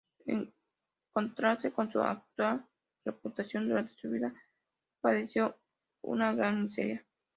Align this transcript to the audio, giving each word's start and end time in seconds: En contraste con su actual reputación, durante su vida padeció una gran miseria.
En 0.25 0.51
contraste 1.13 1.71
con 1.71 1.91
su 1.91 2.01
actual 2.01 2.65
reputación, 3.05 3.69
durante 3.69 3.93
su 3.93 4.09
vida 4.09 4.33
padeció 4.99 5.59
una 6.01 6.33
gran 6.33 6.63
miseria. 6.63 7.05